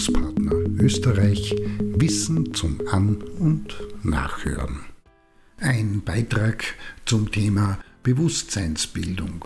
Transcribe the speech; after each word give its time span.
Bildungspartner 0.00 0.52
Österreich 0.82 1.54
Wissen 1.78 2.54
zum 2.54 2.78
An- 2.90 3.22
und 3.38 3.76
Nachhören. 4.02 4.80
Ein 5.58 6.00
Beitrag 6.02 6.64
zum 7.04 7.30
Thema 7.30 7.78
Bewusstseinsbildung. 8.02 9.44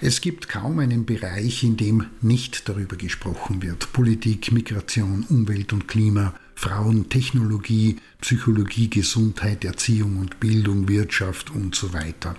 Es 0.00 0.22
gibt 0.22 0.48
kaum 0.48 0.78
einen 0.78 1.04
Bereich, 1.04 1.62
in 1.62 1.76
dem 1.76 2.06
nicht 2.22 2.70
darüber 2.70 2.96
gesprochen 2.96 3.60
wird. 3.60 3.92
Politik, 3.92 4.50
Migration, 4.50 5.26
Umwelt 5.28 5.74
und 5.74 5.88
Klima, 5.88 6.32
Frauen, 6.54 7.10
Technologie, 7.10 7.96
Psychologie, 8.22 8.88
Gesundheit, 8.88 9.62
Erziehung 9.62 10.16
und 10.16 10.40
Bildung, 10.40 10.88
Wirtschaft 10.88 11.50
und 11.50 11.74
so 11.74 11.92
weiter. 11.92 12.34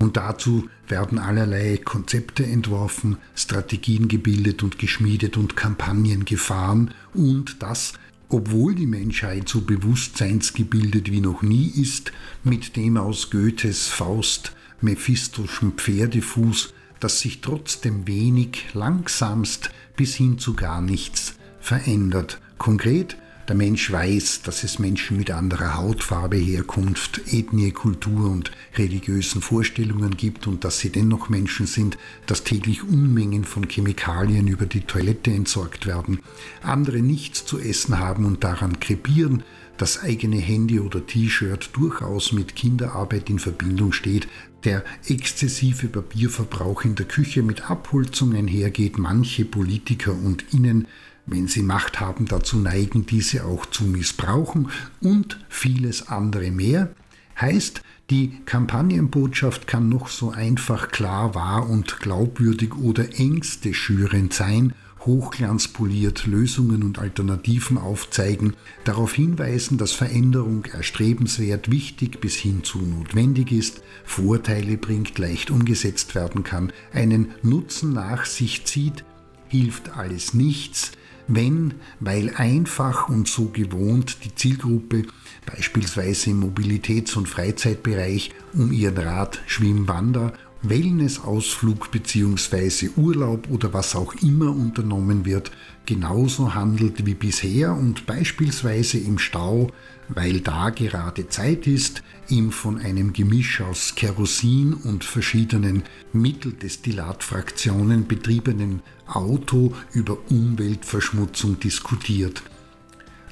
Und 0.00 0.16
dazu 0.16 0.68
werden 0.88 1.18
allerlei 1.18 1.76
Konzepte 1.76 2.44
entworfen, 2.44 3.18
Strategien 3.34 4.08
gebildet 4.08 4.62
und 4.62 4.78
geschmiedet 4.78 5.36
und 5.36 5.56
Kampagnen 5.56 6.24
gefahren 6.24 6.94
und 7.12 7.62
das, 7.62 7.92
obwohl 8.30 8.74
die 8.74 8.86
Menschheit 8.86 9.46
so 9.48 9.60
bewusstseinsgebildet 9.60 11.12
wie 11.12 11.20
noch 11.20 11.42
nie 11.42 11.66
ist, 11.68 12.12
mit 12.44 12.76
dem 12.76 12.96
aus 12.96 13.30
Goethes 13.30 13.88
Faust 13.88 14.52
mephistoschen 14.80 15.72
Pferdefuß, 15.72 16.72
das 16.98 17.20
sich 17.20 17.42
trotzdem 17.42 18.06
wenig, 18.06 18.68
langsamst 18.72 19.70
bis 19.96 20.14
hin 20.14 20.38
zu 20.38 20.54
gar 20.54 20.80
nichts 20.80 21.34
verändert. 21.60 22.40
Konkret 22.56 23.18
der 23.50 23.56
Mensch 23.56 23.90
weiß, 23.90 24.42
dass 24.42 24.62
es 24.62 24.78
Menschen 24.78 25.16
mit 25.16 25.32
anderer 25.32 25.74
Hautfarbe, 25.76 26.36
Herkunft, 26.36 27.20
Ethnie, 27.32 27.72
Kultur 27.72 28.30
und 28.30 28.52
religiösen 28.76 29.42
Vorstellungen 29.42 30.16
gibt 30.16 30.46
und 30.46 30.62
dass 30.62 30.78
sie 30.78 30.90
dennoch 30.90 31.30
Menschen 31.30 31.66
sind, 31.66 31.98
dass 32.26 32.44
täglich 32.44 32.84
Unmengen 32.84 33.42
von 33.44 33.68
Chemikalien 33.68 34.46
über 34.46 34.66
die 34.66 34.82
Toilette 34.82 35.32
entsorgt 35.32 35.84
werden, 35.84 36.20
andere 36.62 37.00
nichts 37.00 37.44
zu 37.44 37.58
essen 37.58 37.98
haben 37.98 38.24
und 38.24 38.44
daran 38.44 38.78
krepieren, 38.78 39.42
das 39.80 40.02
eigene 40.02 40.36
Handy 40.36 40.80
oder 40.80 41.06
T-Shirt 41.06 41.70
durchaus 41.72 42.32
mit 42.32 42.54
Kinderarbeit 42.54 43.30
in 43.30 43.38
Verbindung 43.38 43.92
steht, 43.92 44.28
der 44.64 44.84
exzessive 45.06 45.88
Papierverbrauch 45.88 46.84
in 46.84 46.94
der 46.94 47.06
Küche 47.06 47.42
mit 47.42 47.70
Abholzung 47.70 48.34
einhergeht, 48.34 48.98
manche 48.98 49.44
Politiker 49.44 50.12
und 50.12 50.52
Innen 50.52 50.86
wenn 51.30 51.48
sie 51.48 51.62
Macht 51.62 52.00
haben, 52.00 52.26
dazu 52.26 52.58
neigen, 52.58 53.06
diese 53.06 53.44
auch 53.44 53.66
zu 53.66 53.84
missbrauchen 53.84 54.70
und 55.00 55.38
vieles 55.48 56.08
andere 56.08 56.50
mehr, 56.50 56.92
heißt, 57.40 57.82
die 58.10 58.40
Kampagnenbotschaft 58.44 59.68
kann 59.68 59.88
noch 59.88 60.08
so 60.08 60.32
einfach 60.32 60.88
klar, 60.88 61.34
wahr 61.36 61.70
und 61.70 62.00
glaubwürdig 62.00 62.74
oder 62.74 63.18
Ängste 63.18 63.72
schürend 63.72 64.34
sein, 64.34 64.74
hochglanzpoliert 65.06 66.26
Lösungen 66.26 66.82
und 66.82 66.98
Alternativen 66.98 67.78
aufzeigen, 67.78 68.54
darauf 68.84 69.14
hinweisen, 69.14 69.78
dass 69.78 69.92
Veränderung 69.92 70.64
erstrebenswert, 70.66 71.70
wichtig 71.70 72.20
bis 72.20 72.36
hin 72.36 72.64
zu 72.64 72.78
notwendig 72.78 73.52
ist, 73.52 73.82
Vorteile 74.04 74.76
bringt, 74.76 75.18
leicht 75.18 75.50
umgesetzt 75.50 76.14
werden 76.14 76.42
kann, 76.42 76.72
einen 76.92 77.32
Nutzen 77.42 77.92
nach 77.92 78.24
sich 78.24 78.64
zieht, 78.66 79.04
hilft 79.48 79.96
alles 79.96 80.34
nichts, 80.34 80.92
wenn, 81.28 81.74
weil 82.00 82.34
einfach 82.36 83.08
und 83.08 83.28
so 83.28 83.46
gewohnt 83.46 84.18
die 84.24 84.34
Zielgruppe 84.34 85.04
beispielsweise 85.46 86.30
im 86.30 86.42
Mobilitäts- 86.42 87.16
und 87.16 87.28
Freizeitbereich 87.28 88.32
um 88.52 88.72
ihren 88.72 88.98
Rad, 88.98 89.40
Schwimm, 89.46 89.86
Wander, 89.86 90.32
Wellnessausflug 90.62 91.90
bzw. 91.90 92.90
Urlaub 92.96 93.48
oder 93.50 93.72
was 93.72 93.94
auch 93.94 94.14
immer 94.22 94.50
unternommen 94.50 95.24
wird, 95.24 95.50
genauso 95.86 96.54
handelt 96.54 97.06
wie 97.06 97.14
bisher 97.14 97.74
und 97.74 98.06
beispielsweise 98.06 98.98
im 98.98 99.18
Stau, 99.18 99.70
weil 100.08 100.40
da 100.40 100.70
gerade 100.70 101.28
Zeit 101.28 101.66
ist, 101.66 102.02
ihm 102.28 102.52
von 102.52 102.78
einem 102.78 103.12
Gemisch 103.12 103.60
aus 103.60 103.94
Kerosin 103.94 104.74
und 104.74 105.04
verschiedenen 105.04 105.84
Mitteldestillatfraktionen 106.12 108.06
betriebenen 108.06 108.82
Auto 109.06 109.74
über 109.92 110.18
Umweltverschmutzung 110.30 111.58
diskutiert. 111.58 112.42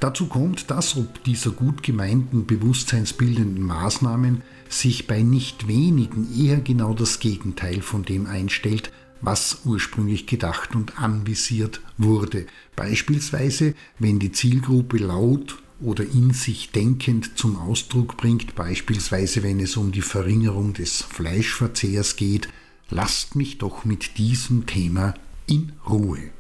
Dazu 0.01 0.27
kommt, 0.27 0.71
dass 0.71 0.97
ob 0.97 1.25
dieser 1.25 1.51
gut 1.51 1.83
gemeinten 1.83 2.47
bewusstseinsbildenden 2.47 3.63
Maßnahmen 3.63 4.43
sich 4.69 5.07
bei 5.07 5.23
nicht 5.23 5.69
wenigen 5.69 6.29
eher 6.37 6.61
genau 6.61 6.95
das 6.95 7.21
Gegenteil 7.21 7.83
von 7.83 8.05
dem 8.05 8.27
einstellt, 8.27 8.93
was 9.21 9.63
ursprünglich 9.65 10.27
gedacht 10.27 10.75
und 10.75 10.99
anvisiert 10.99 11.81
wurde. 11.97 12.47
Beispielsweise, 12.77 13.75
wenn 13.99 14.19
die 14.19 14.33
Zielgruppe 14.33 14.99
laut 14.99 15.59
oder 15.81 16.05
in 16.05 16.33
sich 16.33 16.71
denkend 16.71 17.37
zum 17.39 17.57
Ausdruck 17.57 18.17
bringt, 18.17 18.55
beispielsweise 18.55 19.43
wenn 19.43 19.61
es 19.61 19.77
um 19.77 19.93
die 19.93 20.03
Verringerung 20.03 20.73
des 20.73 21.03
Fleischverzehrs 21.03 22.17
geht, 22.17 22.49
lasst 22.91 23.35
mich 23.35 23.59
doch 23.59 23.85
mit 23.85 24.19
diesem 24.19 24.67
Thema 24.67 25.15
in 25.47 25.73
Ruhe. 25.89 26.31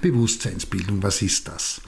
Bewusstseinsbildung, 0.00 1.02
was 1.02 1.22
ist 1.22 1.48
das? 1.48 1.80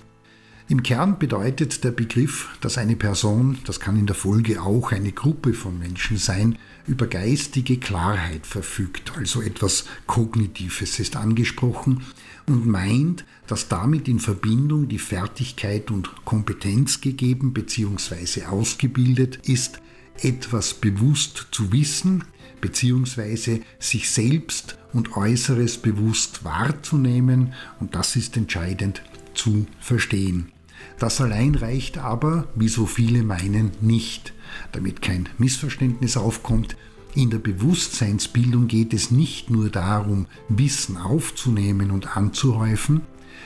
Im 0.69 0.83
Kern 0.83 1.21
bedeutet 1.21 1.85
der 1.85 1.93
Begriff, 1.93 2.49
dass 2.61 2.77
eine 2.77 2.97
Person, 2.97 3.59
das 3.67 3.79
kann 3.79 3.97
in 3.97 4.07
der 4.07 4.17
Folge 4.17 4.61
auch 4.61 4.91
eine 4.91 5.13
Gruppe 5.13 5.55
von 5.55 5.79
Menschen 5.79 6.17
sein, 6.17 6.59
über 6.89 7.07
geistige 7.07 7.77
Klarheit 7.77 8.45
verfügt, 8.45 9.13
also 9.17 9.43
etwas 9.43 9.85
Kognitives 10.09 10.99
ist 10.99 11.15
angesprochen 11.15 12.03
und 12.47 12.67
meint, 12.67 13.25
dass 13.47 13.69
damit 13.69 14.09
in 14.09 14.19
Verbindung 14.19 14.89
die 14.89 14.99
Fertigkeit 14.99 15.93
und 15.93 16.11
Kompetenz 16.25 17.01
gegeben 17.01 17.53
bzw. 17.53 18.47
ausgebildet 18.47 19.49
ist, 19.49 19.81
etwas 20.21 20.75
bewusst 20.75 21.47
zu 21.53 21.71
wissen 21.71 22.25
bzw. 22.61 23.61
sich 23.79 24.11
selbst 24.11 24.79
und 24.93 25.17
Äußeres 25.17 25.79
bewusst 25.79 26.43
wahrzunehmen 26.43 27.55
und 27.79 27.95
das 27.95 28.17
ist 28.17 28.37
entscheidend 28.37 29.03
zu 29.35 29.67
verstehen. 29.79 30.51
Das 30.99 31.21
allein 31.21 31.55
reicht 31.55 31.99
aber, 31.99 32.49
wie 32.55 32.69
so 32.69 32.87
viele 32.87 33.23
meinen, 33.23 33.71
nicht. 33.81 34.33
Damit 34.73 35.03
kein 35.03 35.29
Missverständnis 35.39 36.17
aufkommt, 36.17 36.77
in 37.15 37.31
der 37.31 37.39
Bewusstseinsbildung 37.39 38.69
geht 38.69 38.93
es 38.93 39.11
nicht 39.11 39.49
nur 39.51 39.71
darum, 39.71 40.27
Wissen 40.51 40.99
aufzunehmen 40.99 41.91
und 41.91 42.15
anzuhäufen, 42.15 43.01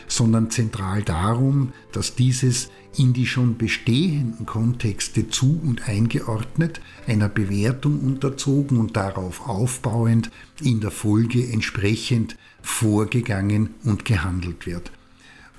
sondern 0.08 0.50
zentral 0.50 1.02
darum, 1.02 1.72
dass 1.92 2.16
dieses 2.16 2.70
in 2.96 3.12
die 3.12 3.26
schon 3.26 3.56
bestehenden 3.56 4.44
Kontexte 4.44 5.28
zu 5.28 5.60
und 5.64 5.88
eingeordnet, 5.88 6.80
einer 7.06 7.28
Bewertung 7.28 8.00
unterzogen 8.00 8.78
und 8.78 8.97
darauf 8.97 9.48
aufbauend 9.48 10.32
in 10.60 10.80
der 10.80 10.91
Folge 10.91 11.47
entsprechend 11.47 12.36
vorgegangen 12.62 13.70
und 13.84 14.04
gehandelt 14.04 14.66
wird. 14.66 14.91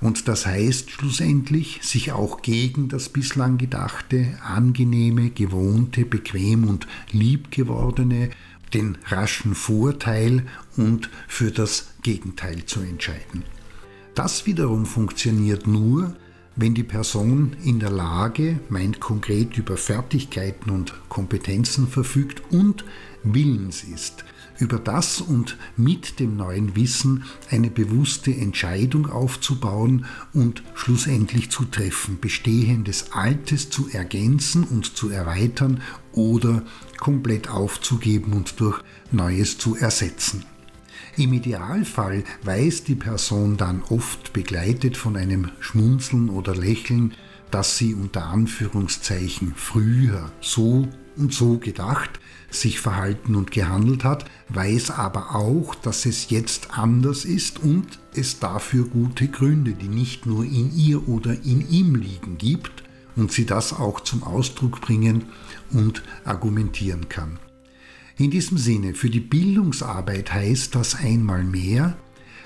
Und 0.02 0.26
das 0.26 0.46
heißt 0.46 0.90
schlussendlich, 0.90 1.78
sich 1.82 2.10
auch 2.10 2.42
gegen 2.42 2.88
das 2.88 3.08
bislang 3.08 3.56
Gedachte, 3.56 4.36
angenehme, 4.44 5.30
gewohnte, 5.30 6.04
bequem 6.04 6.64
und 6.64 6.88
liebgewordene, 7.12 8.30
den 8.74 8.98
raschen 9.06 9.54
Vorteil 9.54 10.44
und 10.76 11.08
für 11.28 11.52
das 11.52 11.94
Gegenteil 12.02 12.64
zu 12.64 12.80
entscheiden. 12.80 13.44
Das 14.16 14.44
wiederum 14.44 14.86
funktioniert 14.86 15.68
nur, 15.68 16.16
wenn 16.56 16.74
die 16.74 16.82
Person 16.82 17.56
in 17.62 17.78
der 17.78 17.90
Lage, 17.90 18.58
meint 18.68 18.98
konkret 18.98 19.56
über 19.56 19.76
Fertigkeiten 19.76 20.70
und 20.70 20.94
Kompetenzen 21.08 21.86
verfügt 21.86 22.42
und 22.50 22.84
willens 23.22 23.84
ist, 23.84 24.24
über 24.58 24.78
das 24.78 25.20
und 25.20 25.56
mit 25.76 26.20
dem 26.20 26.36
neuen 26.36 26.76
Wissen 26.76 27.24
eine 27.50 27.70
bewusste 27.70 28.34
Entscheidung 28.34 29.10
aufzubauen 29.10 30.06
und 30.32 30.62
schlussendlich 30.74 31.50
zu 31.50 31.64
treffen, 31.64 32.18
bestehendes 32.20 33.12
Altes 33.12 33.70
zu 33.70 33.88
ergänzen 33.90 34.64
und 34.64 34.96
zu 34.96 35.10
erweitern 35.10 35.80
oder 36.12 36.62
komplett 36.98 37.48
aufzugeben 37.48 38.32
und 38.32 38.60
durch 38.60 38.80
Neues 39.10 39.58
zu 39.58 39.76
ersetzen. 39.76 40.44
Im 41.16 41.32
Idealfall 41.32 42.24
weiß 42.42 42.84
die 42.84 42.94
Person 42.94 43.56
dann 43.56 43.82
oft 43.82 44.32
begleitet 44.32 44.96
von 44.96 45.16
einem 45.16 45.50
Schmunzeln 45.60 46.30
oder 46.30 46.54
Lächeln, 46.54 47.12
dass 47.50 47.76
sie 47.76 47.94
unter 47.94 48.26
Anführungszeichen 48.26 49.52
früher 49.54 50.32
so 50.40 50.88
und 51.16 51.32
so 51.32 51.58
gedacht, 51.58 52.20
sich 52.50 52.80
verhalten 52.80 53.34
und 53.34 53.50
gehandelt 53.50 54.04
hat, 54.04 54.24
weiß 54.48 54.90
aber 54.90 55.34
auch, 55.34 55.74
dass 55.74 56.06
es 56.06 56.30
jetzt 56.30 56.78
anders 56.78 57.24
ist 57.24 57.60
und 57.60 57.98
es 58.14 58.38
dafür 58.38 58.86
gute 58.86 59.28
Gründe, 59.28 59.72
die 59.72 59.88
nicht 59.88 60.26
nur 60.26 60.44
in 60.44 60.74
ihr 60.76 61.08
oder 61.08 61.32
in 61.32 61.68
ihm 61.70 61.94
liegen, 61.94 62.38
gibt 62.38 62.84
und 63.16 63.32
sie 63.32 63.46
das 63.46 63.72
auch 63.72 64.00
zum 64.00 64.22
Ausdruck 64.22 64.80
bringen 64.80 65.26
und 65.70 66.02
argumentieren 66.24 67.08
kann. 67.08 67.38
In 68.18 68.30
diesem 68.30 68.58
Sinne, 68.58 68.94
für 68.94 69.10
die 69.10 69.20
Bildungsarbeit 69.20 70.32
heißt 70.32 70.74
das 70.74 70.94
einmal 70.94 71.42
mehr, 71.44 71.96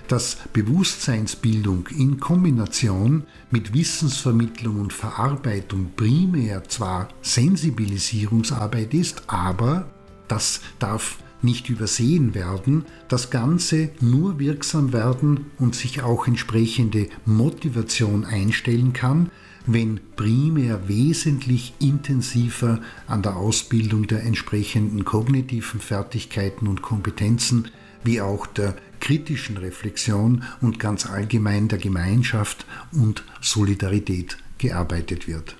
dass 0.09 0.39
Bewusstseinsbildung 0.53 1.89
in 1.89 2.21
Kombination 2.21 3.25
mit 3.51 3.75
Wissensvermittlung 3.75 4.81
und 4.81 4.93
Verarbeitung 4.93 5.91
primär 5.97 6.65
zwar 6.69 7.09
Sensibilisierungsarbeit 7.23 8.95
ist, 8.95 9.23
aber 9.27 9.91
das 10.29 10.61
darf 10.79 11.19
nicht 11.43 11.69
übersehen 11.69 12.35
werden, 12.35 12.85
das 13.09 13.31
Ganze 13.31 13.91
nur 14.01 14.39
wirksam 14.39 14.93
werden 14.93 15.47
und 15.59 15.75
sich 15.75 16.03
auch 16.03 16.27
entsprechende 16.27 17.09
Motivation 17.25 18.25
einstellen 18.25 18.93
kann, 18.93 19.31
wenn 19.67 20.01
primär 20.15 20.89
wesentlich 20.89 21.75
intensiver 21.81 22.81
an 23.07 23.23
der 23.23 23.37
Ausbildung 23.37 24.07
der 24.07 24.23
entsprechenden 24.23 25.05
kognitiven 25.05 25.81
Fertigkeiten 25.81 26.69
und 26.69 26.83
Kompetenzen 26.83 27.69
wie 28.05 28.21
auch 28.21 28.47
der 28.47 28.77
kritischen 29.01 29.57
Reflexion 29.57 30.45
und 30.61 30.79
ganz 30.79 31.07
allgemein 31.07 31.69
der 31.69 31.79
Gemeinschaft 31.79 32.67
und 32.93 33.25
Solidarität 33.41 34.39
gearbeitet 34.59 35.29
wird. 35.29 35.57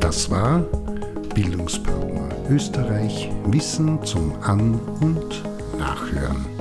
Das 0.00 0.30
war 0.30 0.60
Bildungspartner 1.34 2.28
Österreich 2.50 3.30
Wissen 3.46 4.04
zum 4.04 4.34
An- 4.42 4.78
und 5.00 5.42
Nachhören. 5.78 6.51